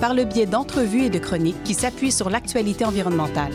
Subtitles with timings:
[0.00, 3.52] par le biais d'entrevues et de chroniques qui s'appuient sur l'actualité environnementale.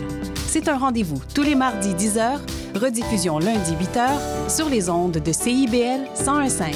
[0.48, 2.40] C'est un rendez-vous tous les mardis 10h,
[2.76, 6.76] rediffusion lundi 8h sur les ondes de CIBL 1015.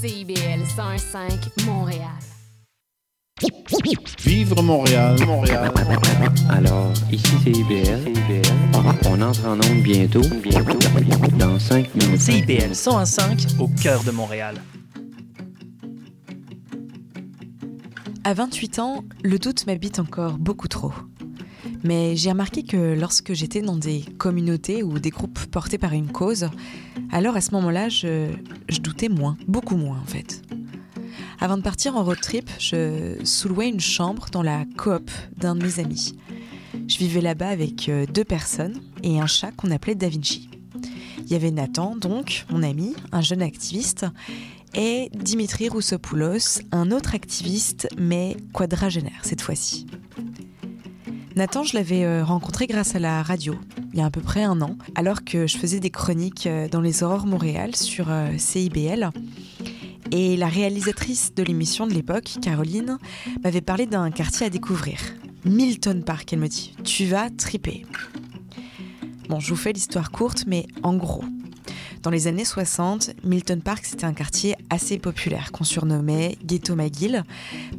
[0.00, 2.29] CIBL 1015 Montréal.
[4.30, 5.72] Vivre Montréal, Montréal.
[6.48, 8.12] Alors, ici c'est IBL.
[9.04, 10.78] On entre en onde bientôt, bientôt,
[11.36, 12.20] dans 5 minutes.
[12.20, 14.54] CIBL 105 au cœur de Montréal.
[18.22, 20.92] À 28 ans, le doute m'habite encore beaucoup trop.
[21.82, 26.12] Mais j'ai remarqué que lorsque j'étais dans des communautés ou des groupes portés par une
[26.12, 26.50] cause,
[27.10, 28.28] alors à ce moment-là, je,
[28.68, 30.40] je doutais moins, beaucoup moins en fait.
[31.42, 35.64] Avant de partir en road trip, je sous-louais une chambre dans la coop d'un de
[35.64, 36.14] mes amis.
[36.86, 40.50] Je vivais là-bas avec euh, deux personnes et un chat qu'on appelait Da Vinci.
[41.18, 44.04] Il y avait Nathan, donc, mon ami, un jeune activiste,
[44.74, 49.86] et Dimitri Roussopoulos, un autre activiste, mais quadragénaire cette fois-ci.
[51.36, 53.54] Nathan, je l'avais euh, rencontré grâce à la radio,
[53.94, 56.68] il y a à peu près un an, alors que je faisais des chroniques euh,
[56.68, 59.10] dans les Aurores Montréal sur CIBL.
[60.12, 62.98] Et la réalisatrice de l'émission de l'époque, Caroline,
[63.44, 64.98] m'avait parlé d'un quartier à découvrir.
[65.44, 66.74] Milton Park, elle me dit.
[66.84, 67.86] Tu vas triper.
[69.28, 71.24] Bon, je vous fais l'histoire courte, mais en gros.
[72.02, 77.24] Dans les années 60, Milton Park, c'était un quartier assez populaire qu'on surnommait Ghetto McGill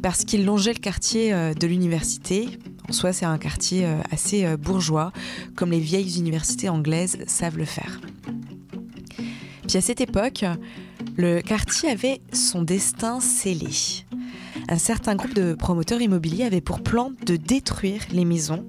[0.00, 2.48] parce qu'il longeait le quartier euh, de l'université.
[2.88, 5.12] En soi, c'est un quartier euh, assez euh, bourgeois,
[5.56, 8.00] comme les vieilles universités anglaises savent le faire.
[9.66, 10.44] Puis à cette époque,
[11.16, 13.70] le quartier avait son destin scellé.
[14.68, 18.66] Un certain groupe de promoteurs immobiliers avait pour plan de détruire les maisons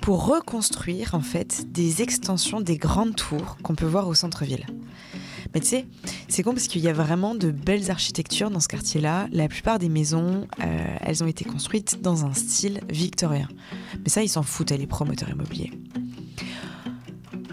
[0.00, 4.66] pour reconstruire en fait des extensions des grandes tours qu'on peut voir au centre-ville.
[5.54, 5.86] Mais tu sais,
[6.28, 9.28] c'est con parce qu'il y a vraiment de belles architectures dans ce quartier-là.
[9.30, 13.48] La plupart des maisons, euh, elles ont été construites dans un style victorien.
[14.02, 15.70] Mais ça, ils s'en foutent, les promoteurs immobiliers.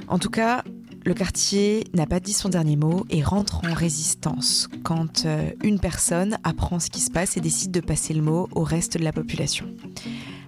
[0.08, 0.64] En tout cas,
[1.04, 5.80] le quartier n'a pas dit son dernier mot et rentre en résistance quand euh, une
[5.80, 9.04] personne apprend ce qui se passe et décide de passer le mot au reste de
[9.04, 9.66] la population.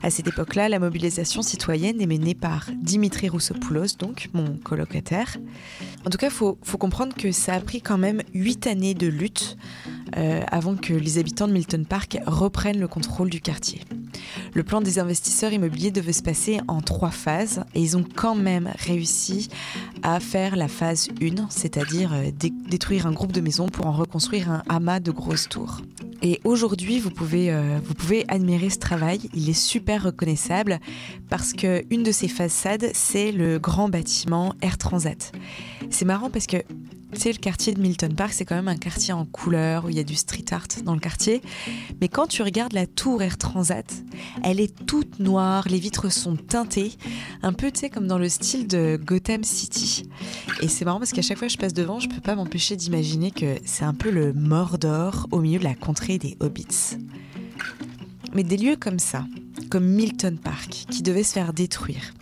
[0.04, 5.38] À cette époque-là, la mobilisation citoyenne est menée par Dimitri Roussopoulos, donc mon colocataire.
[6.06, 9.08] En tout cas, il faut, comprendre que ça a pris quand même huit années de
[9.08, 9.58] lutte
[10.18, 13.82] euh, avant que les habitants de Milton Park reprennent le contrôle du quartier.
[14.54, 18.36] Le plan des investisseurs immobiliers devait se passer en trois phases et ils ont quand
[18.36, 19.50] même réussi
[20.02, 22.32] à faire la phase 1, c'est-à-dire euh,
[22.70, 25.82] détruire un groupe de maisons pour en reconstruire un amas de grosses tours.
[26.22, 29.30] Et aujourd'hui, vous pouvez, euh, vous pouvez admirer ce travail.
[29.34, 30.80] Il est super reconnaissable
[31.30, 35.34] parce que une de ces façades, c'est le grand bâtiment Air Transat.
[35.90, 36.58] C'est marrant parce que
[37.14, 39.90] tu sais, le quartier de Milton Park, c'est quand même un quartier en couleur où
[39.90, 41.42] il y a du street art dans le quartier.
[42.02, 43.86] Mais quand tu regardes la tour Air Transat,
[44.44, 46.94] elle est toute noire, les vitres sont teintées,
[47.42, 50.10] un peu, tu sais, comme dans le style de Gotham City.
[50.62, 52.76] Et c'est marrant parce qu'à chaque fois que je passe devant, je peux pas m'empêcher
[52.76, 56.98] d'imaginer que c'est un peu le Mordor au milieu de la contrée des Hobbits.
[58.34, 59.26] Mais des lieux comme ça,
[59.70, 62.14] comme Milton Park, qui devait se faire détruire,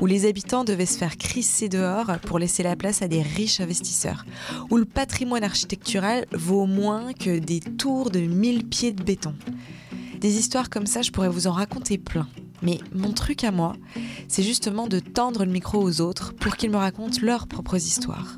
[0.00, 3.60] où les habitants devaient se faire crisser dehors pour laisser la place à des riches
[3.60, 4.24] investisseurs,
[4.70, 9.34] où le patrimoine architectural vaut moins que des tours de 1000 pieds de béton.
[10.20, 12.28] Des histoires comme ça, je pourrais vous en raconter plein.
[12.62, 13.74] Mais mon truc à moi,
[14.28, 18.36] c'est justement de tendre le micro aux autres pour qu'ils me racontent leurs propres histoires.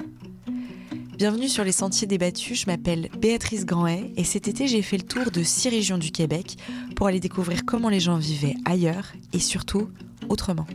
[1.17, 5.03] Bienvenue sur les sentiers débattus, je m'appelle Béatrice Grandet et cet été j'ai fait le
[5.03, 6.57] tour de six régions du Québec
[6.95, 9.89] pour aller découvrir comment les gens vivaient ailleurs et surtout
[10.29, 10.67] autrement.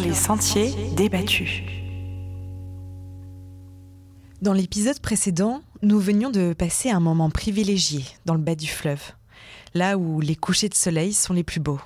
[0.00, 1.62] Les sentiers débattus.
[4.40, 9.02] Dans l'épisode précédent, nous venions de passer un moment privilégié dans le bas du fleuve,
[9.74, 11.80] là où les couchers de soleil sont les plus beaux.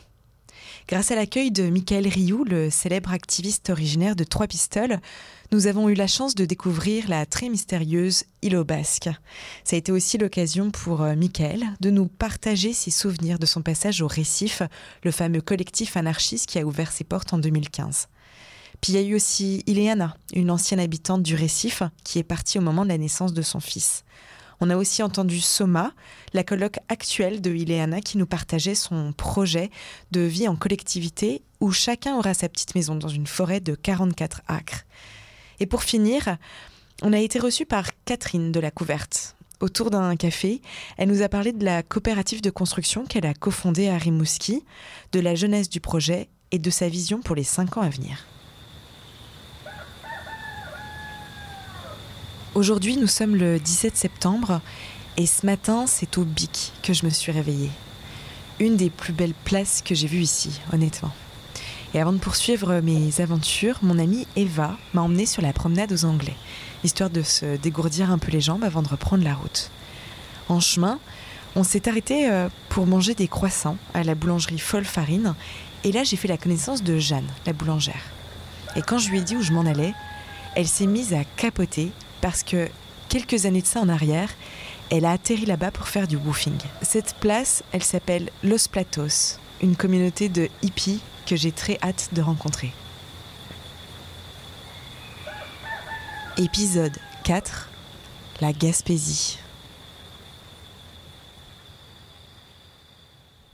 [0.87, 5.01] Grâce à l'accueil de Michael Rioux, le célèbre activiste originaire de Trois Pistoles,
[5.55, 9.09] nous avons eu la chance de découvrir la très mystérieuse île aux Basques.
[9.63, 13.63] Ça a été aussi l'occasion pour euh, Michael de nous partager ses souvenirs de son
[13.63, 14.63] passage au Récif,
[15.05, 18.09] le fameux collectif anarchiste qui a ouvert ses portes en 2015.
[18.81, 22.59] Puis il y a eu aussi Ileana, une ancienne habitante du Récif, qui est partie
[22.59, 24.03] au moment de la naissance de son fils.
[24.61, 25.93] On a aussi entendu Soma,
[26.33, 29.71] la colloque actuelle de Ileana, qui nous partageait son projet
[30.11, 34.43] de vie en collectivité où chacun aura sa petite maison dans une forêt de 44
[34.49, 34.85] acres.
[35.61, 36.37] Et pour finir,
[37.03, 39.37] on a été reçu par Catherine de la Couverte.
[39.61, 40.61] Autour d'un café,
[40.97, 44.65] elle nous a parlé de la coopérative de construction qu'elle a cofondée à Rimouski,
[45.13, 48.27] de la jeunesse du projet et de sa vision pour les cinq ans à venir.
[52.55, 54.61] Aujourd'hui, nous sommes le 17 septembre
[55.17, 57.71] et ce matin, c'est au Bic que je me suis réveillée.
[58.61, 61.13] Une des plus belles places que j'ai vues ici, honnêtement.
[61.95, 66.05] Et avant de poursuivre mes aventures, mon amie Eva m'a emmenée sur la promenade aux
[66.05, 66.35] Anglais,
[66.83, 69.71] histoire de se dégourdir un peu les jambes avant de reprendre la route.
[70.49, 70.99] En chemin,
[71.55, 75.37] on s'est arrêté euh, pour manger des croissants à la boulangerie Folle Farine,
[75.85, 78.03] et là j'ai fait la connaissance de Jeanne, la boulangère.
[78.75, 79.95] Et quand je lui ai dit où je m'en allais,
[80.57, 82.69] elle s'est mise à capoter parce que
[83.09, 84.31] quelques années de ça en arrière,
[84.91, 86.59] elle a atterri là-bas pour faire du woofing.
[86.83, 92.23] Cette place, elle s'appelle Los Platos, une communauté de hippies que j'ai très hâte de
[92.23, 92.73] rencontrer.
[96.37, 97.71] Épisode 4
[98.41, 99.39] La Gaspésie.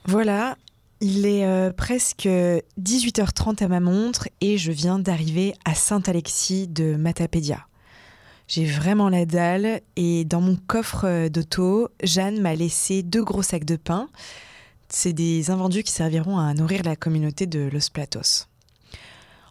[0.06, 0.56] Voilà,
[1.00, 6.96] il est euh, presque 18h30 à ma montre et je viens d'arriver à Saint-Alexis de
[6.96, 7.66] Matapédia.
[8.48, 13.42] J'ai vraiment la dalle et dans mon coffre euh, d'auto, Jeanne m'a laissé deux gros
[13.42, 14.08] sacs de pain.
[14.92, 18.48] C'est des invendus qui serviront à nourrir la communauté de Los Platos.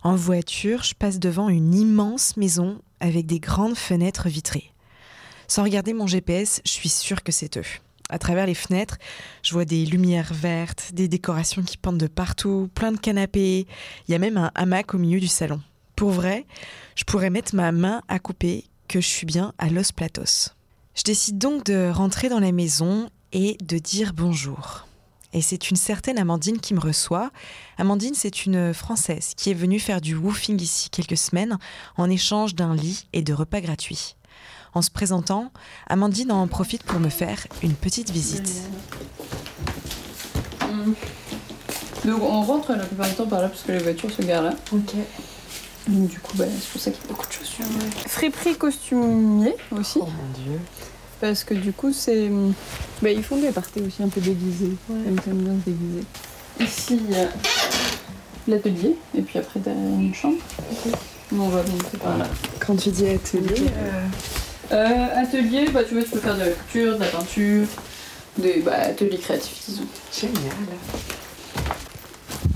[0.04, 4.74] En voiture, je passe devant une immense maison avec des grandes fenêtres vitrées.
[5.48, 7.64] Sans regarder mon GPS, je suis sûre que c'est eux.
[8.10, 8.98] À travers les fenêtres,
[9.42, 13.66] je vois des lumières vertes, des décorations qui pendent de partout, plein de canapés.
[14.08, 15.62] Il y a même un hamac au milieu du salon.
[15.96, 16.46] Pour vrai,
[16.96, 20.54] je pourrais mettre ma main à couper que je suis bien à Los Platos.
[20.96, 24.89] Je décide donc de rentrer dans la maison et de dire bonjour.
[25.34, 27.32] Et c'est une certaine Amandine qui me reçoit.
[27.78, 31.58] Amandine, c'est une Française qui est venue faire du woofing ici quelques semaines
[31.98, 34.16] en échange d'un lit et de repas gratuits.
[34.74, 35.52] En se présentant,
[35.88, 38.50] Amandine en profite pour me faire une petite visite.
[42.06, 44.44] Donc on rentre la plupart du temps par là parce que les voitures se garent
[44.44, 44.54] là.
[44.72, 44.94] Ok.
[45.88, 47.66] Donc du coup bah, c'est pour ça qu'il y a beaucoup de chaussures.
[48.08, 50.00] Friperie costumier aussi.
[50.02, 50.60] Oh mon dieu.
[51.22, 52.30] Parce que du coup c'est.
[53.02, 54.72] Bah, ils font des parties aussi un peu déguisées.
[54.90, 56.04] Ils aiment bien se déguiser.
[56.60, 57.28] Ici il y a
[58.48, 60.38] l'atelier et puis après t'as une chambre.
[61.32, 62.26] Bon, on va monter par là.
[62.60, 63.66] Quand tu dis atelier,
[64.72, 67.66] Euh, atelier, bah tu vois tu peux faire de la couture, de la peinture,
[68.38, 69.84] des bah, ateliers créatifs disons.
[70.14, 70.54] génial.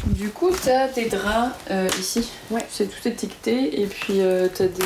[0.06, 2.30] Du coup, t'as tes draps euh, ici.
[2.52, 2.66] Ouais.
[2.70, 3.82] C'est tout étiqueté.
[3.82, 4.84] Et puis, euh, t'as des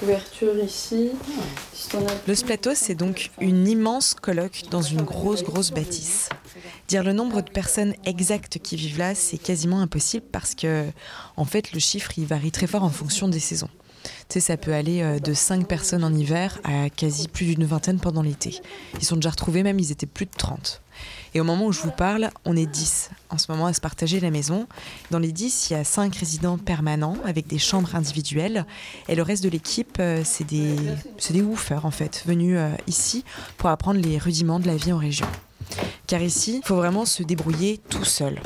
[0.00, 1.10] couvertures ici.
[1.72, 6.28] Si t'en as Los Platos, c'est donc une immense colloque dans une grosse, grosse bâtisse.
[6.88, 10.86] Dire le nombre de personnes exactes qui vivent là, c'est quasiment impossible parce que,
[11.36, 13.70] en fait, le chiffre, il varie très fort en fonction des saisons.
[14.02, 17.64] Tu sais, ça peut aller euh, de 5 personnes en hiver à quasi plus d'une
[17.64, 18.60] vingtaine pendant l'été.
[18.98, 20.81] Ils sont déjà retrouvés, même ils étaient plus de 30.
[21.34, 23.80] Et au moment où je vous parle, on est 10 en ce moment à se
[23.80, 24.66] partager la maison.
[25.10, 28.66] Dans les 10, il y a 5 résidents permanents avec des chambres individuelles.
[29.08, 30.76] Et le reste de l'équipe, euh, c'est des,
[31.30, 33.24] des woofers en fait, venus euh, ici
[33.56, 35.26] pour apprendre les rudiments de la vie en région.
[36.06, 38.38] Car ici, il faut vraiment se débrouiller tout seul.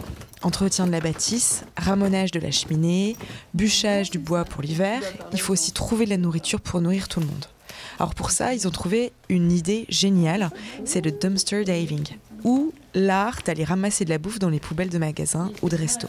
[0.43, 3.16] Entretien de la bâtisse, ramonage de la cheminée,
[3.55, 5.02] bûchage du bois pour l'hiver.
[5.33, 7.47] Il faut aussi trouver de la nourriture pour nourrir tout le monde.
[7.99, 10.50] Alors pour ça, ils ont trouvé une idée géniale,
[10.85, 12.05] c'est le dumpster diving,
[12.47, 16.09] où l'art d'aller ramasser de la bouffe dans les poubelles de magasins ou de restos.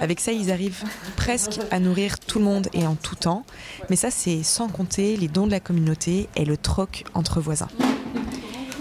[0.00, 0.82] Avec ça, ils arrivent
[1.16, 3.44] presque à nourrir tout le monde et en tout temps,
[3.88, 7.68] mais ça c'est sans compter les dons de la communauté et le troc entre voisins.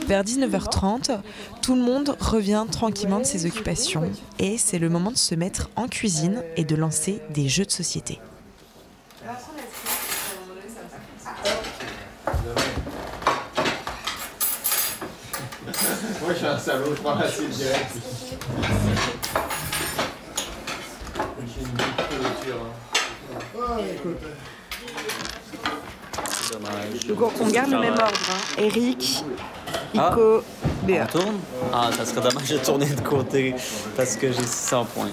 [0.07, 1.19] Vers 19h30,
[1.61, 5.69] tout le monde revient tranquillement de ses occupations et c'est le moment de se mettre
[5.75, 8.19] en cuisine et de lancer des jeux de société.
[16.69, 17.91] Moi, je suis un salaud, je prends la cible direct.
[21.47, 21.67] J'ai une
[22.53, 22.69] hein.
[27.07, 28.19] Donc on, on garde le même ordre.
[28.29, 28.37] Hein.
[28.57, 29.23] Eric,
[29.97, 30.11] Ah.
[30.11, 30.43] Ico,
[30.83, 31.05] On Béa.
[31.07, 31.39] tourne
[31.73, 33.55] Ah, ça serait dommage de tourner de côté
[33.95, 35.11] parce que j'ai 600 points.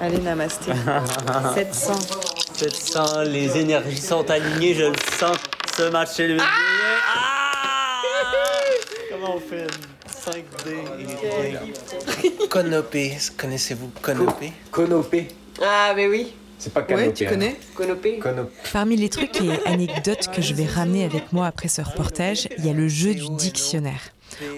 [0.00, 0.72] Allez, namasté.
[1.54, 1.92] 700.
[2.54, 5.36] 700, les énergies sont alignées, je le sens.
[5.76, 8.02] Ce match est le Ah!
[9.10, 9.66] Comment on fait?
[10.20, 10.74] 5D
[12.42, 14.52] et Conopé, connaissez-vous Conopé?
[14.70, 15.28] Conopé.
[15.62, 16.34] Ah, mais oui.
[16.58, 17.12] C'est pas Ouais, canopé.
[17.14, 17.30] tu hein.
[17.30, 17.56] connais?
[17.74, 18.18] Conopé.
[18.18, 18.52] Conopé.
[18.72, 22.66] Parmi les trucs et anecdotes que je vais ramener avec moi après ce reportage, il
[22.66, 24.00] y a le jeu du dictionnaire.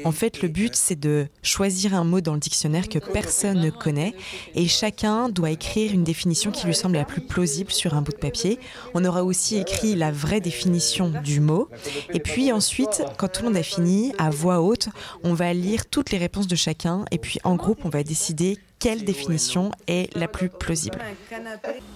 [0.05, 3.71] En fait, le but, c'est de choisir un mot dans le dictionnaire que personne ne
[3.71, 4.15] connaît
[4.55, 8.13] et chacun doit écrire une définition qui lui semble la plus plausible sur un bout
[8.13, 8.59] de papier.
[8.95, 11.69] On aura aussi écrit la vraie définition du mot.
[12.13, 14.89] Et puis ensuite, quand tout le monde a fini, à voix haute,
[15.23, 18.59] on va lire toutes les réponses de chacun et puis en groupe, on va décider
[18.79, 20.99] quelle définition est la plus plausible.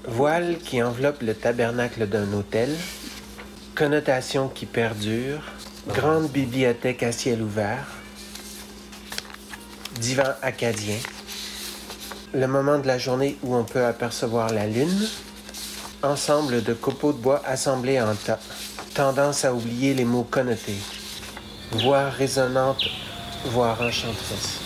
[0.06, 2.70] Voile qui enveloppe le tabernacle d'un hôtel.
[3.74, 5.40] Connotation qui perdure.
[5.88, 7.86] Grande bibliothèque à ciel ouvert.
[10.00, 10.96] Divan acadien.
[12.34, 15.08] Le moment de la journée où on peut apercevoir la lune.
[16.02, 18.40] Ensemble de copeaux de bois assemblés en tas.
[18.94, 20.78] Tendance à oublier les mots connotés.
[21.70, 22.84] Voix résonnante,
[23.44, 24.58] voire enchanteresse.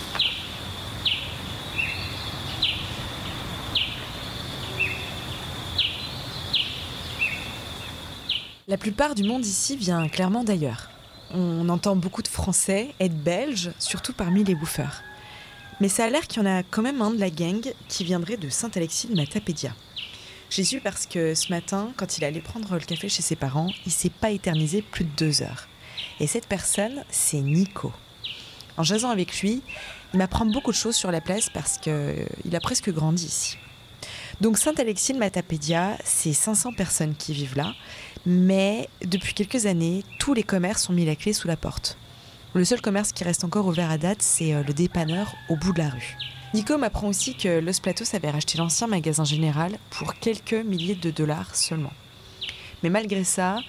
[8.67, 10.90] La plupart du monde ici vient clairement d'ailleurs.
[11.33, 15.01] On entend beaucoup de Français être belges, surtout parmi les bouffeurs.
[15.79, 18.03] Mais ça a l'air qu'il y en a quand même un de la gang qui
[18.03, 19.73] viendrait de Saint-Alexis de Matapédia.
[20.49, 23.69] J'ai su parce que ce matin, quand il allait prendre le café chez ses parents,
[23.85, 25.69] il s'est pas éternisé plus de deux heures.
[26.19, 27.93] Et cette personne, c'est Nico.
[28.75, 29.61] En jasant avec lui,
[30.13, 33.57] il m'apprend beaucoup de choses sur la place parce qu'il a presque grandi ici.
[34.41, 37.73] Donc Saint-Alexis de Matapédia, c'est 500 personnes qui vivent là,
[38.25, 41.97] mais depuis quelques années, tous les commerces ont mis la clé sous la porte.
[42.53, 45.71] Le seul commerce qui reste encore ouvert à date, c'est euh, le dépanneur au bout
[45.71, 46.17] de la rue.
[46.53, 51.09] Nico m'apprend aussi que Los Platos avait racheté l'ancien magasin général pour quelques milliers de
[51.09, 51.93] dollars seulement.
[52.83, 53.59] Mais malgré ça,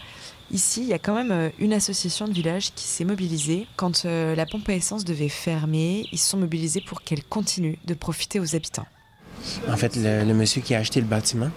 [0.51, 3.69] ici, il y a quand même euh, une association de village qui s'est mobilisée.
[3.77, 7.79] Quand euh, la pompe à essence devait fermer, ils se sont mobilisés pour qu'elle continue
[7.85, 8.87] de profiter aux habitants.
[9.69, 11.51] En fait, le, le monsieur qui a acheté le bâtiment,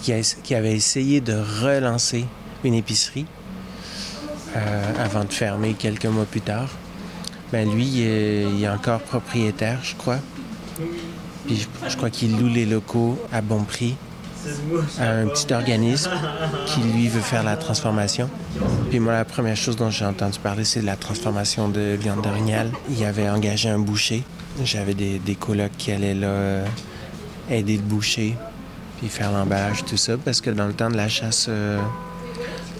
[0.00, 2.26] qui, avait essayé de relancer
[2.64, 3.26] une épicerie
[4.56, 6.68] euh, avant de fermer quelques mois plus tard,
[7.52, 10.18] ben lui, il est encore propriétaire, je crois.
[11.46, 13.96] Puis je, je crois qu'il loue les locaux à bon prix
[14.98, 16.10] à un petit organisme
[16.66, 18.28] qui, lui, veut faire la transformation.
[18.90, 22.22] Puis moi, la première chose dont j'ai entendu parler, c'est de la transformation de viande
[22.22, 22.70] d'orignal.
[22.90, 24.22] Il avait engagé un boucher.
[24.62, 26.66] J'avais des, des colocs qui allaient là euh,
[27.50, 28.36] aider le boucher,
[28.98, 31.80] puis faire l'emballage, tout ça, parce que dans le temps de la chasse, euh,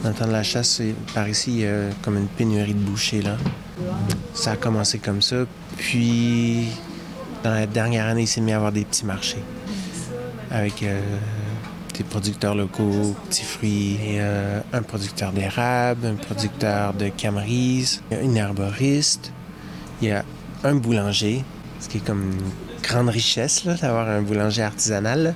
[0.02, 0.80] dans le temps de la chasse,
[1.14, 3.36] par ici, il y a comme une pénurie de bouchers, là.
[4.34, 5.44] Ça a commencé comme ça,
[5.76, 6.68] puis
[7.42, 9.42] dans la dernière année, il s'est mis à avoir des petits marchés
[10.50, 11.00] avec euh,
[11.96, 18.36] des producteurs locaux, petits fruits, et, euh, un producteur d'érable, un producteur de camerise, une
[18.36, 19.32] herboriste,
[20.00, 20.24] il y a
[20.62, 21.44] un boulanger,
[21.80, 25.34] ce qui est comme une grande richesse d'avoir un boulanger artisanal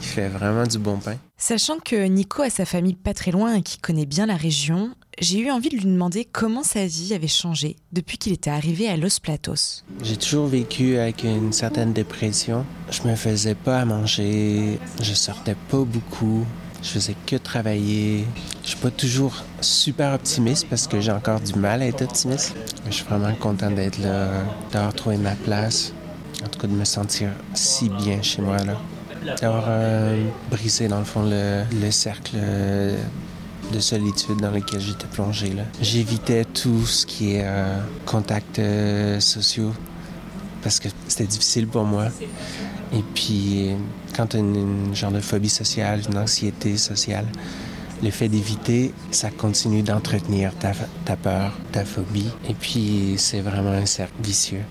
[0.00, 1.16] qui fait vraiment du bon pain.
[1.36, 4.94] Sachant que Nico a sa famille pas très loin et qui connaît bien la région,
[5.20, 8.88] j'ai eu envie de lui demander comment sa vie avait changé depuis qu'il était arrivé
[8.88, 9.84] à Los Platos.
[10.02, 12.64] J'ai toujours vécu avec une certaine dépression.
[12.90, 16.46] Je me faisais pas à manger, je sortais pas beaucoup,
[16.82, 18.24] je faisais que travailler.
[18.62, 22.54] Je suis pas toujours super optimiste parce que j'ai encore du mal à être optimiste.
[22.84, 24.30] Mais je suis vraiment content d'être là,
[24.72, 25.92] d'avoir trouvé ma place,
[26.42, 28.80] en tout cas de me sentir si bien chez moi là.
[29.40, 32.96] D'avoir euh, brisé dans le fond le, le cercle euh,
[33.72, 35.52] de solitude dans lequel j'étais plongé.
[35.80, 39.72] J'évitais tout ce qui est euh, contacts euh, sociaux
[40.62, 42.06] parce que c'était difficile pour moi.
[42.92, 43.70] Et puis,
[44.16, 47.26] quand tu as une, une genre de phobie sociale, une anxiété sociale,
[48.02, 50.72] le fait d'éviter, ça continue d'entretenir ta,
[51.04, 52.30] ta peur, ta phobie.
[52.48, 54.62] Et puis, c'est vraiment un cercle vicieux.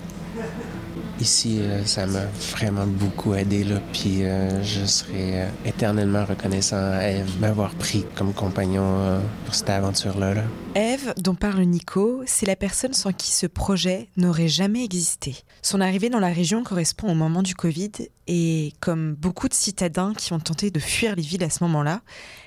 [1.20, 2.22] Ici, euh, ça m'a
[2.52, 7.10] vraiment beaucoup aidé, là, puis euh, je serai euh, éternellement reconnaissant à
[7.42, 10.34] m'avoir pris comme compagnon pour cette aventure-là.
[10.36, 10.44] Là.
[10.76, 15.36] Eve, dont parle Nico, c'est la personne sans qui ce projet n'aurait jamais existé.
[15.64, 17.92] Son arrivée dans la région correspond au moment du Covid
[18.28, 22.02] et comme beaucoup de citadins qui ont tenté de fuir les villes à ce moment-là,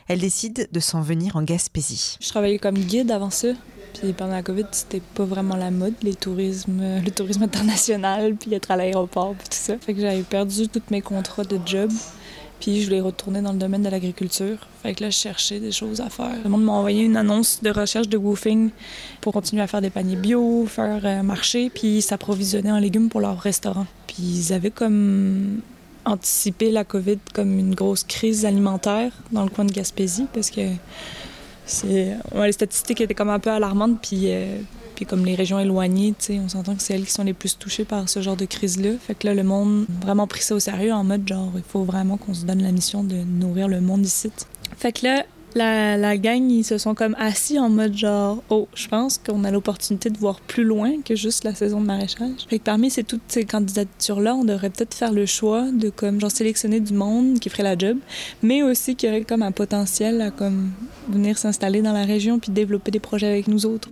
[0.06, 2.16] elle décide de s'en venir en Gaspésie.
[2.20, 3.48] Je travaillais comme guide avant ça.
[3.94, 8.76] Puis pendant la COVID, c'était pas vraiment la mode, le tourisme international, puis être à
[8.76, 9.76] l'aéroport, puis tout ça.
[9.78, 11.90] Fait que j'avais perdu tous mes contrats de job.
[12.62, 14.56] Puis je voulais retourner dans le domaine de l'agriculture.
[14.84, 16.36] Fait que là, je cherchais des choses à faire.
[16.44, 18.70] Le monde m'a envoyé une annonce de recherche de woofing
[19.20, 23.20] pour continuer à faire des paniers bio, faire euh, marché, puis s'approvisionner en légumes pour
[23.20, 23.86] leur restaurant.
[24.06, 25.60] Puis ils avaient comme
[26.04, 30.60] anticipé la COVID comme une grosse crise alimentaire dans le coin de Gaspésie parce que
[31.64, 34.58] c'est les statistiques étaient comme un peu alarmantes puis euh,
[34.94, 37.84] puis comme les régions éloignées, on s'entend que c'est elles qui sont les plus touchées
[37.84, 38.90] par ce genre de crise-là.
[39.00, 41.62] Fait que là, le monde a vraiment pris ça au sérieux en mode genre, il
[41.62, 44.30] faut vraiment qu'on se donne la mission de nourrir le monde ici.
[44.76, 48.68] Fait que là, la, la gang, ils se sont comme assis en mode genre, oh,
[48.74, 52.46] je pense qu'on a l'opportunité de voir plus loin que juste la saison de maraîchage.
[52.48, 56.20] Fait que parmi ces, toutes ces candidatures-là, on devrait peut-être faire le choix de comme
[56.20, 57.98] genre sélectionner du monde qui ferait la job,
[58.42, 60.72] mais aussi qui aurait comme un potentiel à comme
[61.08, 63.90] venir s'installer dans la région puis développer des projets avec nous autres.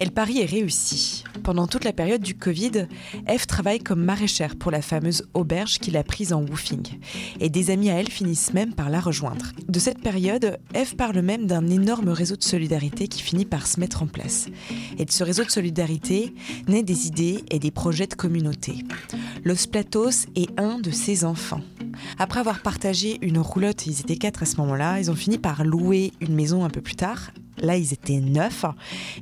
[0.00, 1.24] Et le pari est réussi.
[1.42, 2.86] Pendant toute la période du Covid,
[3.26, 6.98] Eve travaille comme maraîchère pour la fameuse auberge qu'il a prise en woofing.
[7.40, 9.52] Et des amis à elle finissent même par la rejoindre.
[9.68, 13.80] De cette période, Eve parle même d'un énorme réseau de solidarité qui finit par se
[13.80, 14.46] mettre en place.
[14.98, 16.32] Et de ce réseau de solidarité
[16.68, 18.84] naît des idées et des projets de communauté.
[19.44, 21.62] Los Platos est un de ses enfants.
[22.18, 25.64] Après avoir partagé une roulotte, ils étaient quatre à ce moment-là, ils ont fini par
[25.64, 27.32] louer une maison un peu plus tard.
[27.62, 28.64] Là, ils étaient neuf.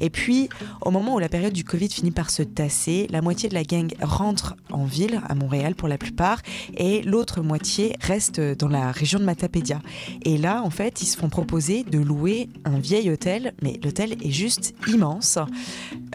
[0.00, 0.48] Et puis,
[0.80, 3.64] au moment où la période du Covid finit par se tasser, la moitié de la
[3.64, 6.40] gang rentre en ville, à Montréal pour la plupart,
[6.76, 9.80] et l'autre moitié reste dans la région de Matapédia.
[10.24, 14.12] Et là, en fait, ils se font proposer de louer un vieil hôtel, mais l'hôtel
[14.22, 15.38] est juste immense.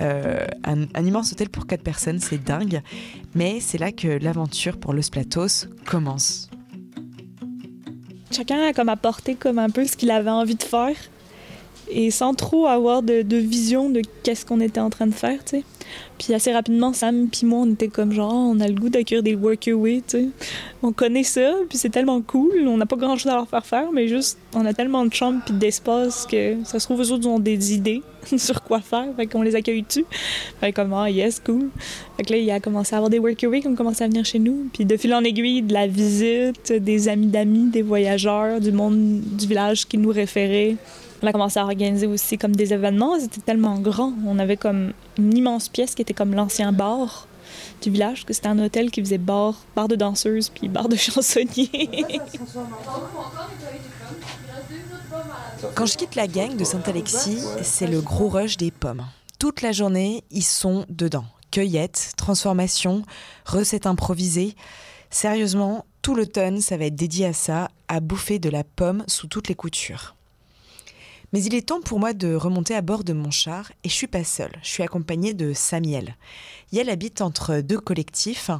[0.01, 2.81] Euh, un, un immense hôtel pour quatre personnes, c'est dingue.
[3.35, 6.49] Mais c'est là que l'aventure pour Los Platos commence.
[8.31, 10.95] Chacun a comme apporté comme un peu ce qu'il avait envie de faire
[11.91, 15.57] et sans trop avoir de, vision de qu'est-ce qu'on était en train de faire, tu
[15.57, 15.63] sais.
[16.17, 19.23] Puis assez rapidement, Sam puis moi, on était comme genre, on a le goût d'accueillir
[19.23, 20.27] des workaway, tu sais.
[20.83, 22.67] On connaît ça, puis c'est tellement cool.
[22.67, 25.41] On n'a pas grand-chose à leur faire faire, mais juste, on a tellement de chambres
[25.45, 28.01] puis d'espace que ça se trouve, eux autres ont des idées
[28.37, 29.07] sur quoi faire.
[29.15, 30.05] Fait qu'on les accueille dessus.
[30.59, 31.69] Fait comme, ah, yes, cool.
[32.17, 34.25] Fait que là, il a commencé à avoir des workaway qui ont commencé à venir
[34.25, 34.69] chez nous.
[34.73, 39.21] Puis de fil en aiguille, de la visite, des amis d'amis, des voyageurs, du monde
[39.21, 40.75] du village qui nous référait.
[41.23, 43.19] On a commencé à organiser aussi comme des événements.
[43.19, 44.13] C'était tellement grand.
[44.25, 47.27] On avait comme une immense pièce qui était comme l'ancien bar
[47.81, 50.95] du village, que c'était un hôtel qui faisait bar, bar de danseuses puis bar de
[50.97, 51.89] chansonniers.
[55.75, 59.05] Quand je quitte la gang de Saint-Alexis, c'est le gros rush des pommes.
[59.39, 61.25] Toute la journée, ils sont dedans.
[61.51, 63.03] Cueillette, transformation,
[63.45, 64.55] recettes improvisées.
[65.09, 69.27] Sérieusement, tout l'automne, ça va être dédié à ça, à bouffer de la pomme sous
[69.27, 70.15] toutes les coutures.
[71.33, 73.93] Mais il est temps pour moi de remonter à bord de mon char et je
[73.93, 74.57] suis pas seule.
[74.63, 76.17] Je suis accompagnée de Samiel.
[76.71, 78.51] Yael habite entre deux collectifs,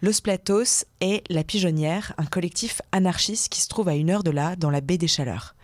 [0.00, 4.30] Los Platos et La Pigeonnière, un collectif anarchiste qui se trouve à une heure de
[4.30, 5.54] là, dans la baie des Chaleurs.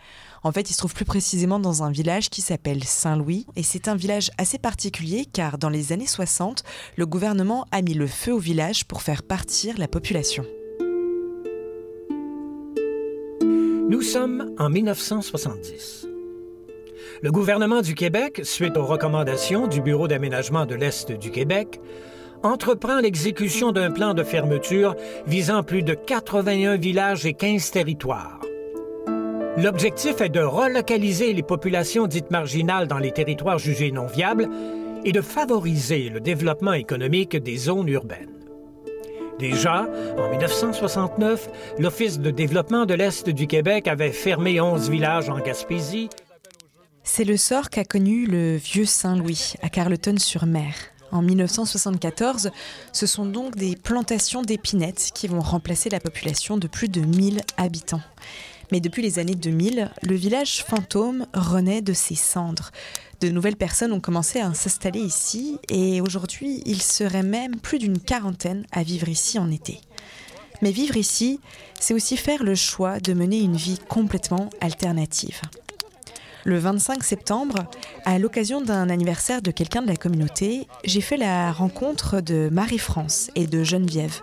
[0.43, 3.89] En fait, il se trouve plus précisément dans un village qui s'appelle Saint-Louis, et c'est
[3.89, 6.63] un village assez particulier car dans les années 60,
[6.97, 10.45] le gouvernement a mis le feu au village pour faire partir la population.
[13.41, 16.07] Nous sommes en 1970.
[17.23, 21.81] Le gouvernement du Québec, suite aux recommandations du Bureau d'aménagement de l'Est du Québec,
[22.43, 24.95] entreprend l'exécution d'un plan de fermeture
[25.27, 28.41] visant plus de 81 villages et 15 territoires.
[29.57, 34.49] L'objectif est de relocaliser les populations dites marginales dans les territoires jugés non viables
[35.05, 38.29] et de favoriser le développement économique des zones urbaines.
[39.39, 45.39] Déjà, en 1969, l'Office de développement de l'Est du Québec avait fermé 11 villages en
[45.39, 46.11] Gaspésie
[47.03, 50.75] c'est le sort qu'a connu le vieux Saint-Louis, à Carleton-sur-Mer.
[51.11, 52.51] En 1974,
[52.93, 57.41] ce sont donc des plantations d'épinettes qui vont remplacer la population de plus de 1000
[57.57, 58.03] habitants.
[58.73, 62.71] Mais depuis les années 2000, le village fantôme renaît de ses cendres.
[63.21, 67.99] De nouvelles personnes ont commencé à s'installer ici et aujourd'hui, il serait même plus d'une
[67.99, 69.81] quarantaine à vivre ici en été.
[70.63, 71.41] Mais vivre ici,
[71.79, 75.41] c'est aussi faire le choix de mener une vie complètement alternative.
[76.45, 77.67] Le 25 septembre,
[78.07, 83.31] à l'occasion d'un anniversaire de quelqu'un de la communauté, j'ai fait la rencontre de Marie-France
[83.35, 84.23] et de Geneviève.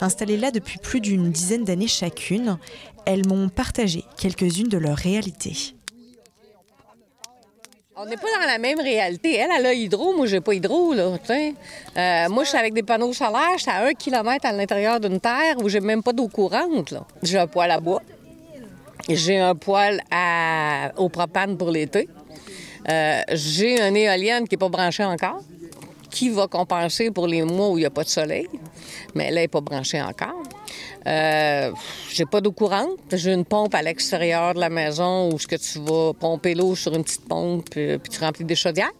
[0.00, 2.58] Installées là depuis plus d'une dizaine d'années chacune,
[3.06, 5.74] elles m'ont partagé quelques-unes de leurs réalités.
[7.96, 9.36] On n'est pas dans la même réalité.
[9.36, 12.82] Elle, elle a hydro, moi, j'ai pas hydro, là, euh, moi, je suis avec des
[12.82, 16.12] panneaux solaires, je suis à un kilomètre à l'intérieur d'une terre où j'ai même pas
[16.12, 17.06] d'eau courante, là.
[17.22, 18.02] J'ai un poêle à bois.
[19.08, 22.08] J'ai un poêle à, au propane pour l'été.
[22.88, 25.40] Euh, j'ai une éolienne qui n'est pas branchée encore.
[26.14, 28.48] Qui va compenser pour les mois où il n'y a pas de soleil?
[29.16, 30.42] Mais là, elle n'est pas branchée encore.
[31.06, 31.72] Euh,
[32.12, 32.98] j'ai pas d'eau courante.
[33.12, 36.76] J'ai une pompe à l'extérieur de la maison où ce que tu vas pomper l'eau
[36.76, 38.92] sur une petite pompe puis, puis tu remplis des chaudières.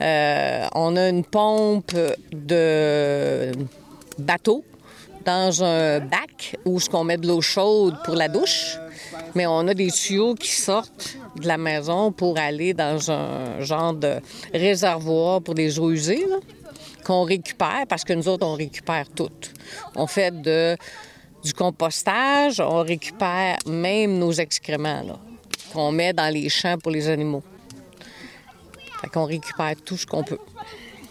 [0.00, 1.94] Euh, on a une pompe
[2.32, 3.52] de
[4.18, 4.64] bateau
[5.26, 8.78] dans un bac où ce qu'on met de l'eau chaude pour la douche.
[9.34, 13.94] Mais on a des tuyaux qui sortent de la maison pour aller dans un genre
[13.94, 14.20] de
[14.52, 16.26] réservoir pour des eaux usées,
[17.04, 19.30] qu'on récupère, parce que nous autres, on récupère tout.
[19.94, 20.76] On fait de,
[21.42, 25.18] du compostage, on récupère même nos excréments,
[25.72, 27.42] qu'on met dans les champs pour les animaux.
[29.00, 30.38] Fait qu'on récupère tout ce qu'on peut.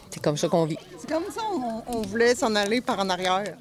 [0.09, 0.77] C'est comme ça qu'on vit.
[0.97, 3.57] C'est comme ça, on, on voulait s'en aller par en arrière.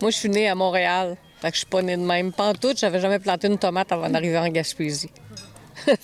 [0.00, 1.16] Moi, je suis née à Montréal.
[1.40, 2.32] Fait que je suis pas née de même.
[2.60, 5.10] Tout, j'avais jamais planté une tomate avant d'arriver en Gaspésie.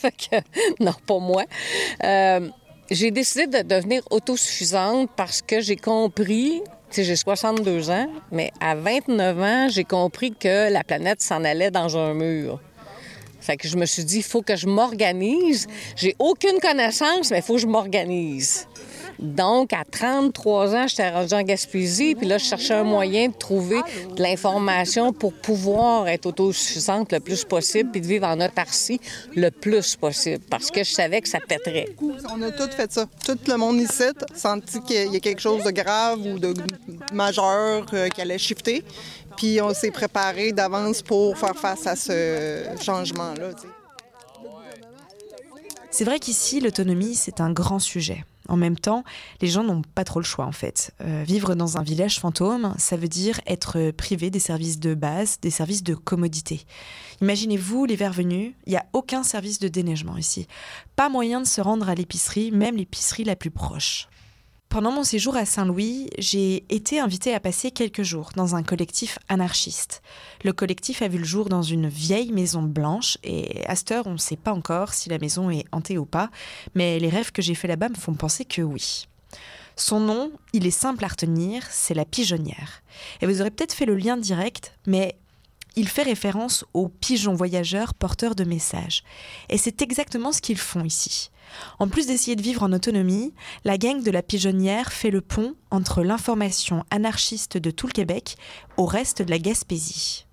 [0.81, 1.45] non, pas moi.
[2.05, 2.49] Euh,
[2.91, 9.41] j'ai décidé de devenir autosuffisante parce que j'ai compris, j'ai 62 ans, mais à 29
[9.41, 12.61] ans, j'ai compris que la planète s'en allait dans un mur.
[13.41, 15.67] Fait que je me suis dit, il faut que je m'organise.
[15.95, 18.67] J'ai aucune connaissance, mais il faut que je m'organise.
[19.19, 23.35] Donc, à 33 ans, j'étais rendue en Gaspésie, puis là, je cherchais un moyen de
[23.35, 23.81] trouver
[24.15, 29.01] de l'information pour pouvoir être autosuffisante le plus possible, puis de vivre en autarcie
[29.35, 31.89] le plus possible, parce que je savais que ça pèterait.
[32.01, 33.07] On a tout fait ça.
[33.25, 36.55] Tout le monde ici senti qu'il y a quelque chose de grave ou de
[37.13, 38.85] majeur euh, qui allait shifter.
[39.37, 43.51] Puis on s'est préparé d'avance pour faire face à ce changement-là.
[45.91, 48.25] C'est vrai qu'ici, l'autonomie, c'est un grand sujet.
[48.49, 49.05] En même temps,
[49.41, 50.95] les gens n'ont pas trop le choix en fait.
[51.01, 55.39] Euh, vivre dans un village fantôme, ça veut dire être privé des services de base,
[55.41, 56.65] des services de commodité.
[57.21, 60.47] Imaginez-vous l'hiver venu, il n'y a aucun service de déneigement ici.
[60.97, 64.09] Pas moyen de se rendre à l'épicerie, même l'épicerie la plus proche.
[64.69, 69.19] Pendant mon séjour à Saint-Louis, j'ai été invitée à passer quelques jours dans un collectif
[69.29, 70.03] anarchiste.
[70.45, 74.07] Le collectif a vu le jour dans une vieille maison blanche et à cette heure,
[74.07, 76.31] on ne sait pas encore si la maison est hantée ou pas,
[76.75, 79.07] mais les rêves que j'ai fait là-bas me font penser que oui.
[79.77, 82.83] Son nom, il est simple à retenir, c'est la pigeonnière.
[83.21, 85.17] Et vous aurez peut-être fait le lien direct, mais
[85.77, 89.05] il fait référence aux pigeons voyageurs porteurs de messages.
[89.49, 91.31] Et c'est exactement ce qu'ils font ici.
[91.79, 95.55] En plus d'essayer de vivre en autonomie, la gang de la pigeonnière fait le pont
[95.71, 98.37] entre l'information anarchiste de tout le Québec
[98.77, 100.27] au reste de la Gaspésie.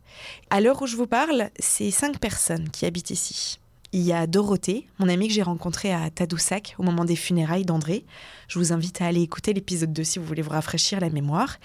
[0.50, 3.60] À l'heure où je vous parle, c'est cinq personnes qui habitent ici.
[3.96, 7.64] Il y a Dorothée, mon amie que j'ai rencontrée à Tadoussac au moment des funérailles
[7.64, 8.06] d'André.
[8.48, 11.58] Je vous invite à aller écouter l'épisode 2 si vous voulez vous rafraîchir la mémoire.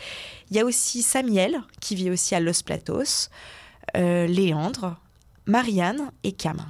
[0.51, 3.31] Il y a aussi Samuel, qui vit aussi à Los Platos,
[3.97, 4.97] euh, Léandre,
[5.47, 6.61] Marianne et Cam.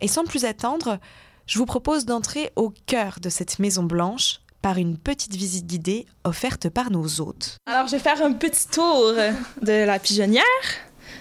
[0.00, 0.98] Et sans plus attendre,
[1.48, 6.06] je vous propose d'entrer au cœur de cette Maison Blanche par une petite visite guidée
[6.24, 7.56] offerte par nos hôtes.
[7.66, 9.14] Alors, je vais faire un petit tour
[9.62, 10.44] de la pigeonnière.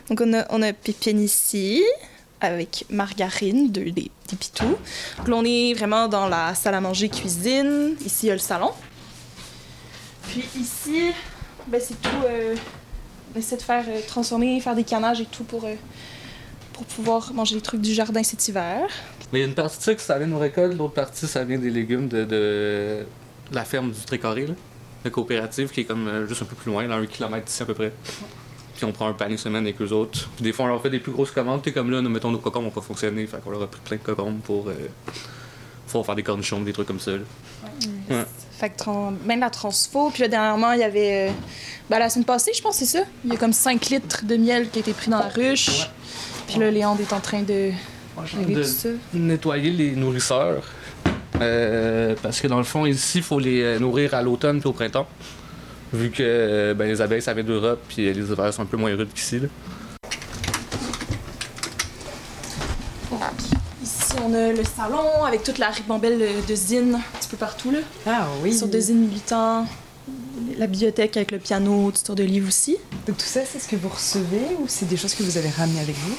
[0.09, 1.81] Donc, on a, on Pépine ici,
[2.41, 4.75] avec Margarine, deux des, des pitous.
[5.17, 7.95] Donc on est vraiment dans la salle à manger cuisine.
[8.05, 8.71] Ici, il y a le salon.
[10.27, 11.11] Puis ici,
[11.67, 12.09] ben, c'est tout.
[12.25, 12.55] euh,
[13.35, 15.75] on essaie de faire euh, transformer, faire des canages et tout pour, euh,
[16.77, 18.87] pour pouvoir manger les trucs du jardin cet hiver.
[19.33, 20.93] Mais il y a une partie de ça que ça vient de nos récoltes, l'autre
[20.93, 23.05] partie ça vient des légumes de, de
[23.51, 24.53] la ferme du Trécarré, là,
[25.03, 27.63] la coopérative qui est comme euh, juste un peu plus loin, là, un kilomètre d'ici
[27.63, 27.91] à peu près.
[28.75, 30.29] Puis on prend un panier semaine avec eux autres.
[30.35, 32.29] Puis des fois on leur fait des plus grosses commandes, sais, comme là, nous mettons
[32.29, 34.73] nos cocombes n'ont pas fonctionné, fait qu'on leur a pris plein de cocombes pour, euh,
[35.87, 37.11] pour faire des cornichons, des trucs comme ça.
[37.11, 37.17] là.
[38.09, 38.25] Ouais.
[38.57, 40.09] Fait que même la transfo.
[40.11, 41.29] Puis là, dernièrement, il y avait.
[41.29, 41.31] euh,
[41.89, 42.99] ben, la semaine passée, je pense, c'est ça?
[43.23, 45.89] Il y a comme 5 litres de miel qui a été pris dans la ruche.
[46.47, 47.71] Puis là, Léandre est en train de.
[48.17, 48.89] régler de tout ça.
[49.13, 50.63] nettoyer les nourrisseurs.
[51.41, 54.69] Euh, parce que dans le fond, ici, il faut les euh, nourrir à l'automne puis
[54.69, 55.07] au printemps.
[55.93, 58.77] Vu que euh, ben, les abeilles, ça vient d'Europe, puis les hivers sont un peu
[58.77, 59.39] moins rudes qu'ici.
[59.39, 59.47] là.
[63.83, 67.71] Ici, on a le salon avec toute la ribambelle de zine un petit peu partout.
[67.71, 67.79] Là.
[68.05, 68.53] Ah oui.
[68.53, 69.65] Sur de zines militants.
[70.57, 72.77] La bibliothèque avec le piano, sortes de livres aussi.
[73.07, 75.49] Donc tout ça, c'est ce que vous recevez ou c'est des choses que vous avez
[75.49, 76.15] ramenées avec vous?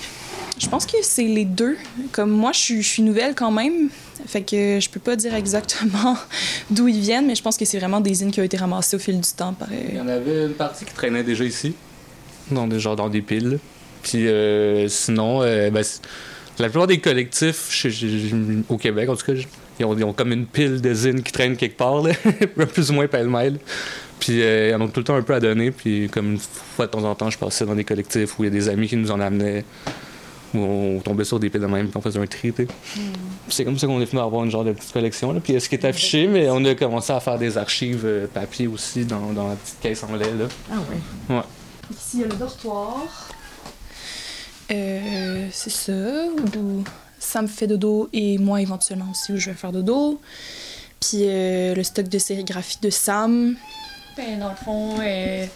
[0.59, 1.77] Je pense que c'est les deux.
[2.13, 3.89] Comme moi, je suis, je suis nouvelle quand même.
[4.27, 6.17] Fait que je peux pas dire exactement
[6.71, 8.97] d'où ils viennent, mais je pense que c'est vraiment des zines qui ont été ramassées
[8.97, 9.55] au fil du temps.
[9.55, 9.69] Par...
[9.73, 11.75] Il y en avait une partie qui traînait déjà ici,
[12.51, 13.59] dans des, genre dans des piles.
[14.03, 15.85] Puis euh, sinon, euh, ben,
[16.63, 17.87] la plupart des collectifs
[18.69, 19.33] au Québec, en tout cas,
[19.79, 22.13] ils ont, ils ont comme une pile de zines qui traînent quelque part, là,
[22.73, 23.59] plus ou moins pêle-mêle.
[24.19, 25.71] Puis euh, ils en ont tout le temps un peu à donner.
[25.71, 28.47] Puis comme une fois de temps en temps, je passais dans des collectifs où il
[28.47, 29.65] y a des amis qui nous en amenaient.
[30.55, 32.53] où on tombait sur des pieds de même, puis on faisait un tri.
[32.57, 32.67] sais.
[33.49, 35.33] C'est comme ça qu'on est venu avoir une genre de petite collection.
[35.33, 35.41] Là.
[35.41, 38.27] Puis euh, ce qui est affiché, mais on a commencé à faire des archives euh,
[38.27, 40.33] papier aussi dans, dans la petite caisse en lait.
[40.33, 40.49] Là.
[40.73, 40.77] Ah
[41.31, 41.37] ouais.
[41.37, 41.43] Ouais.
[41.91, 43.29] Ici, il y a le dortoir.
[44.71, 46.85] Euh, c'est ça, où
[47.19, 50.21] Sam fait dodo et moi éventuellement aussi où je vais faire dodo.
[51.01, 53.57] Puis euh, le stock de sérigraphie de Sam.
[54.17, 55.47] Ben, dans le fond, euh,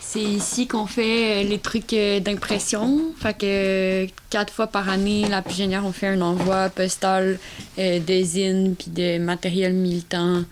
[0.00, 3.00] c'est ici qu'on fait les trucs d'impression.
[3.18, 7.38] Fait que quatre fois par année, la pigeonnière, on fait un envoi postal
[7.76, 10.44] de zines puis de matériel militant,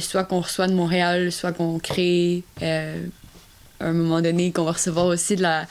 [0.00, 5.06] soit qu'on reçoit de Montréal, soit qu'on crée à un moment donné, qu'on va recevoir
[5.06, 5.66] aussi de la,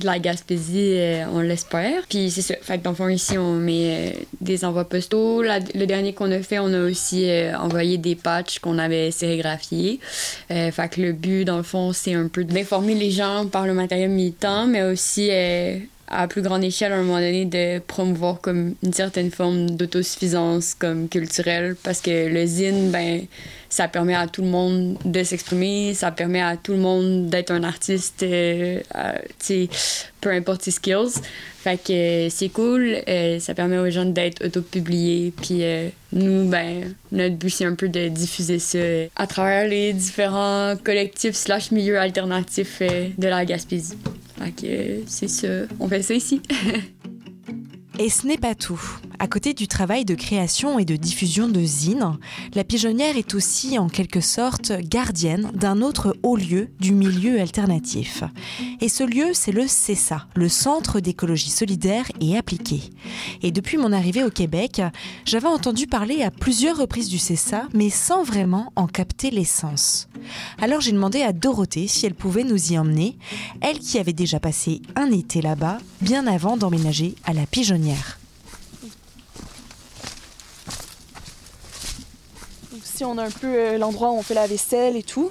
[0.00, 2.02] de la Gaspésie, euh, on l'espère.
[2.08, 2.54] Puis c'est ça.
[2.60, 5.42] Fait que dans le fond, ici, on met euh, des envois postaux.
[5.42, 9.10] La- le dernier qu'on a fait, on a aussi euh, envoyé des patchs qu'on avait
[9.12, 10.00] sérigraphiés.
[10.50, 13.66] Euh, fait que le but, dans le fond, c'est un peu d'informer les gens par
[13.66, 15.28] le matériel militant, mais aussi
[16.10, 20.74] à plus grande échelle, à un moment donné, de promouvoir comme une certaine forme d'autosuffisance
[20.74, 23.22] comme culturelle, parce que le zine, ben,
[23.68, 27.52] ça permet à tout le monde de s'exprimer, ça permet à tout le monde d'être
[27.52, 29.66] un artiste, euh, euh,
[30.20, 31.20] peu importe ses skills.
[31.62, 36.48] Fait que euh, c'est cool, euh, ça permet aux gens d'être autopubliés, puis euh, nous,
[36.48, 38.78] ben, notre but, c'est un peu de diffuser ça
[39.14, 43.98] à travers les différents collectifs slash milieux alternatifs de la Gaspésie.
[44.40, 45.48] Euh, c'est ça,
[45.78, 46.40] on fait ça ici.
[47.98, 48.80] Et ce n'est pas tout.
[49.22, 52.16] À côté du travail de création et de diffusion de zines,
[52.54, 58.24] la pigeonnière est aussi en quelque sorte gardienne d'un autre haut lieu du milieu alternatif.
[58.80, 62.80] Et ce lieu, c'est le CESA, le Centre d'écologie solidaire et appliquée.
[63.42, 64.80] Et depuis mon arrivée au Québec,
[65.26, 70.08] j'avais entendu parler à plusieurs reprises du CESA, mais sans vraiment en capter l'essence.
[70.62, 73.18] Alors j'ai demandé à Dorothée si elle pouvait nous y emmener,
[73.60, 78.19] elle qui avait déjà passé un été là-bas, bien avant d'emménager à la pigeonnière.
[83.00, 85.30] Ici, on a un peu euh, l'endroit où on fait la vaisselle et tout.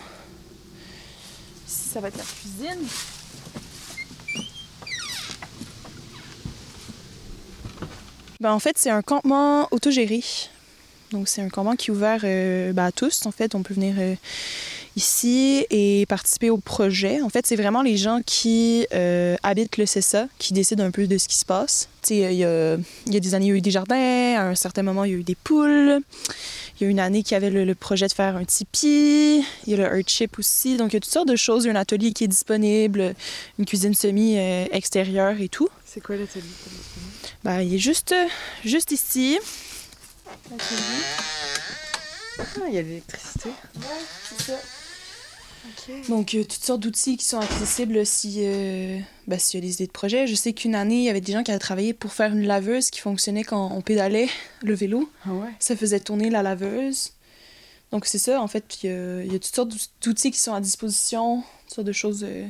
[1.67, 2.88] Ici, ça va être la cuisine.
[8.39, 10.23] Ben, en fait, c'est un campement autogéré.
[11.12, 13.27] Donc, c'est un campement qui est ouvert euh, ben, à tous.
[13.27, 14.15] En fait, on peut venir euh,
[14.95, 17.21] ici et participer au projet.
[17.21, 21.08] En fait, c'est vraiment les gens qui euh, habitent le CESA qui décident un peu
[21.08, 21.88] de ce qui se passe.
[22.02, 22.75] Tu sais, il y a,
[23.06, 23.95] il y a des années, il y a eu des jardins.
[24.38, 25.99] À un certain moment, il y a eu des poules.
[26.80, 29.43] Il y a une année qui avait le, le projet de faire un tipi.
[29.67, 30.78] Il y a le Earthship aussi.
[30.78, 31.65] Donc, il y a toutes sortes de choses.
[31.65, 33.15] Il y a un atelier qui est disponible,
[33.58, 35.69] une cuisine semi-extérieure et tout.
[35.86, 36.45] C'est quoi l'atelier?
[37.43, 38.15] Ben, il est juste,
[38.63, 39.39] juste ici.
[42.39, 43.49] Ah, il y a l'électricité.
[43.75, 43.84] Ouais,
[44.30, 44.54] c'est ça.
[46.10, 49.73] Donc, euh, toutes sortes d'outils qui sont accessibles si, euh, ben, s'il y a des
[49.75, 50.27] idées de projet.
[50.27, 52.45] Je sais qu'une année, il y avait des gens qui avaient travaillé pour faire une
[52.45, 54.29] laveuse qui fonctionnait quand on pédalait
[54.63, 55.10] le vélo.
[55.25, 55.49] Ah ouais?
[55.60, 57.12] Ça faisait tourner la laveuse.
[57.91, 58.79] Donc, c'est ça, en fait.
[58.86, 62.23] Euh, il y a toutes sortes d'outils qui sont à disposition, toutes sortes de choses.
[62.23, 62.45] euh,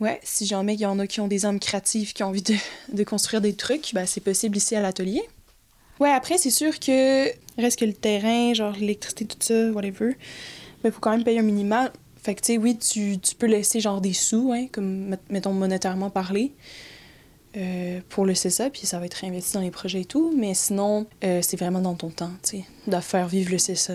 [0.00, 2.42] Ouais, si jamais il y en a qui ont des âmes créatives, qui ont envie
[2.42, 2.54] de,
[2.92, 5.22] de construire des trucs, ben, c'est possible ici à l'atelier.
[6.00, 7.28] Ouais, après, c'est sûr que
[7.60, 10.16] reste que le terrain, genre l'électricité, tout ça, whatever,
[10.88, 11.92] il faut quand même payer un minimal.
[12.22, 15.18] Fait que, tu sais, oui, tu, tu peux laisser genre des sous, hein, comme, met-
[15.28, 16.52] mettons, monétairement parlé,
[17.56, 20.32] euh, pour le CESA, puis ça va être réinvesti dans les projets et tout.
[20.36, 23.94] Mais sinon, euh, c'est vraiment dans ton temps, tu sais, de faire vivre le CESA.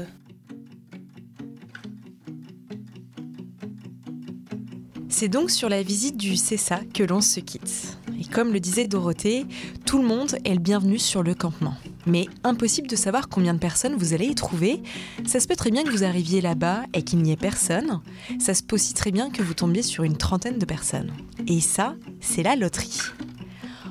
[5.19, 7.97] C'est donc sur la visite du CESA que l'on se quitte.
[8.21, 9.47] Et comme le disait Dorothée,
[9.83, 11.73] tout le monde est le bienvenu sur le campement.
[12.05, 14.79] Mais impossible de savoir combien de personnes vous allez y trouver.
[15.25, 17.99] Ça se peut très bien que vous arriviez là-bas et qu'il n'y ait personne.
[18.37, 21.11] Ça se peut aussi très bien que vous tombiez sur une trentaine de personnes.
[21.47, 22.99] Et ça, c'est la loterie.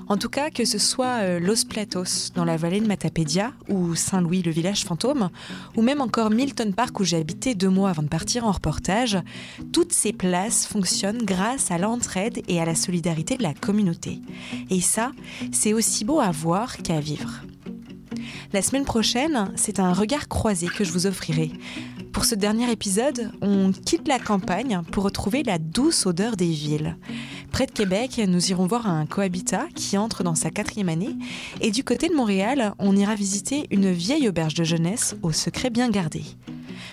[0.09, 3.97] En tout cas, que ce soit euh, Los Platos dans la vallée de Matapédia ou
[3.97, 5.31] Saint-Louis, le village fantôme,
[5.77, 9.19] ou même encore Milton Park où j'ai habité deux mois avant de partir en reportage,
[9.73, 14.21] toutes ces places fonctionnent grâce à l'entraide et à la solidarité de la communauté.
[14.71, 15.11] Et ça,
[15.51, 17.43] c'est aussi beau à voir qu'à vivre.
[18.53, 21.51] La semaine prochaine, c'est un regard croisé que je vous offrirai.
[22.17, 26.97] Pour ce dernier épisode, on quitte la campagne pour retrouver la douce odeur des villes.
[27.53, 31.15] Près de Québec, nous irons voir un cohabitat qui entre dans sa quatrième année.
[31.61, 35.69] Et du côté de Montréal, on ira visiter une vieille auberge de jeunesse au secret
[35.69, 36.23] bien gardé.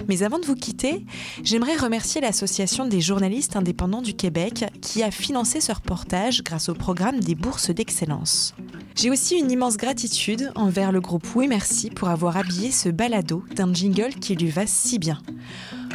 [0.08, 1.06] Mais avant de vous quitter,
[1.44, 6.74] j'aimerais remercier l'Association des journalistes indépendants du Québec qui a financé ce reportage grâce au
[6.74, 8.54] programme des bourses d'excellence.
[8.96, 13.44] J'ai aussi une immense gratitude envers le groupe Oui Merci pour avoir habillé ce balado
[13.56, 15.20] d'un jingle qui lui va si bien.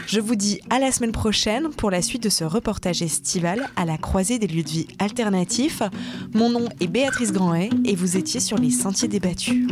[0.06, 3.84] Je vous dis à la semaine prochaine pour la suite de ce reportage estival à
[3.84, 5.82] la croisée des lieux de vie alternatifs.
[6.32, 9.66] Mon nom est Béatrice Grandet et vous étiez sur les sentiers débattus.